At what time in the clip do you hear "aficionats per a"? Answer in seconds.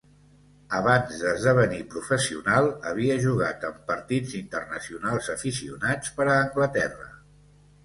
5.37-6.41